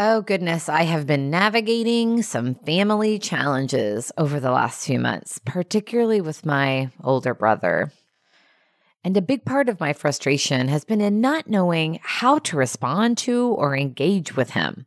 [0.00, 0.68] Oh, goodness.
[0.68, 6.92] I have been navigating some family challenges over the last few months, particularly with my
[7.02, 7.90] older brother.
[9.02, 13.18] And a big part of my frustration has been in not knowing how to respond
[13.18, 14.86] to or engage with him.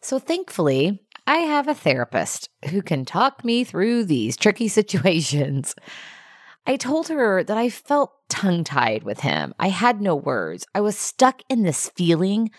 [0.00, 5.76] So thankfully, I have a therapist who can talk me through these tricky situations.
[6.66, 9.54] I told her that I felt tongue tied with him.
[9.60, 10.66] I had no words.
[10.74, 12.50] I was stuck in this feeling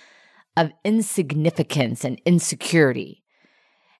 [0.58, 3.24] of insignificance and insecurity.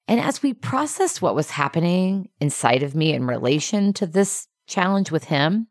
[0.08, 5.12] And as we processed what was happening inside of me in relation to this challenge
[5.12, 5.68] with him,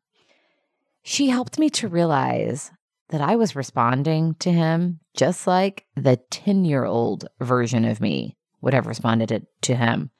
[1.02, 2.70] she helped me to realize
[3.08, 8.36] that I was responding to him just like the 10 year old version of me
[8.60, 10.10] would have responded to him.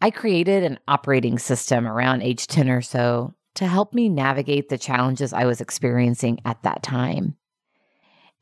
[0.00, 4.78] I created an operating system around age 10 or so to help me navigate the
[4.78, 7.36] challenges I was experiencing at that time.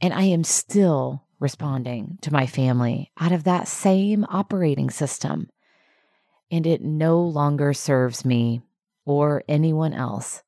[0.00, 5.50] And I am still responding to my family out of that same operating system.
[6.50, 8.62] And it no longer serves me
[9.04, 10.42] or anyone else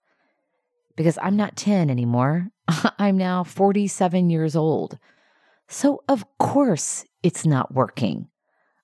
[0.97, 2.48] because I'm not 10 anymore.
[2.98, 4.98] I'm now 47 years old.
[5.67, 8.28] So, of course, it's not working.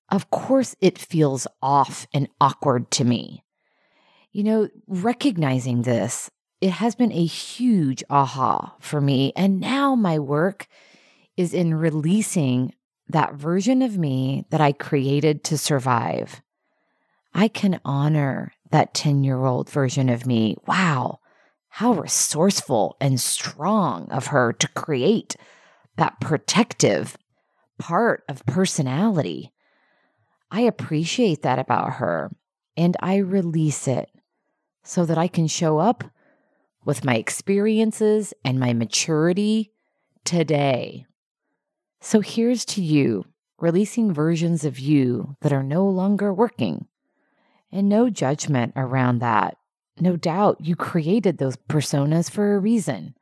[0.08, 3.44] Of course, it feels off and awkward to me.
[4.32, 9.32] You know, recognizing this, it has been a huge aha for me.
[9.36, 10.66] And now my work
[11.40, 12.74] is in releasing
[13.08, 16.42] that version of me that I created to survive.
[17.32, 20.56] I can honor that 10 year old version of me.
[20.66, 21.20] Wow,
[21.70, 25.34] how resourceful and strong of her to create
[25.96, 27.16] that protective
[27.78, 29.50] part of personality.
[30.50, 32.30] I appreciate that about her
[32.76, 34.10] and I release it
[34.82, 36.04] so that I can show up
[36.84, 39.72] with my experiences and my maturity
[40.22, 41.06] today.
[42.00, 43.26] So here's to you,
[43.58, 46.86] releasing versions of you that are no longer working.
[47.70, 49.56] And no judgment around that.
[50.00, 53.14] No doubt you created those personas for a reason.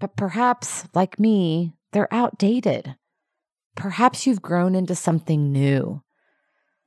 [0.00, 2.96] But perhaps, like me, they're outdated.
[3.76, 6.02] Perhaps you've grown into something new.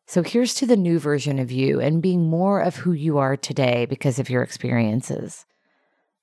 [0.05, 3.37] So here's to the new version of you and being more of who you are
[3.37, 5.45] today because of your experiences.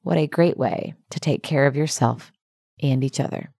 [0.03, 2.31] What a great way to take care of yourself
[2.83, 3.53] and each other.